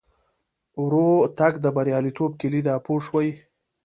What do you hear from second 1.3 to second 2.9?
تګ د بریالیتوب کیلي ده